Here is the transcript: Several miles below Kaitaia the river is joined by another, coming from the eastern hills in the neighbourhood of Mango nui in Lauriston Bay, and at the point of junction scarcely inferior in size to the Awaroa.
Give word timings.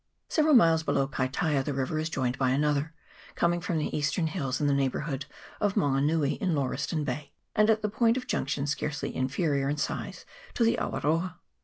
Several 0.29 0.55
miles 0.55 0.81
below 0.81 1.07
Kaitaia 1.07 1.63
the 1.63 1.75
river 1.75 1.99
is 1.99 2.09
joined 2.09 2.35
by 2.39 2.49
another, 2.49 2.91
coming 3.35 3.61
from 3.61 3.77
the 3.77 3.95
eastern 3.95 4.25
hills 4.25 4.59
in 4.59 4.65
the 4.65 4.73
neighbourhood 4.73 5.27
of 5.59 5.77
Mango 5.77 5.99
nui 5.99 6.41
in 6.41 6.55
Lauriston 6.55 7.03
Bay, 7.03 7.33
and 7.55 7.69
at 7.69 7.83
the 7.83 7.87
point 7.87 8.17
of 8.17 8.25
junction 8.25 8.65
scarcely 8.65 9.15
inferior 9.15 9.69
in 9.69 9.77
size 9.77 10.25
to 10.55 10.63
the 10.63 10.77
Awaroa. 10.77 11.35